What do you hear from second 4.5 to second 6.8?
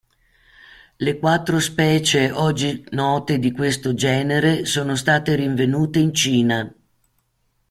sono state rinvenute in Cina.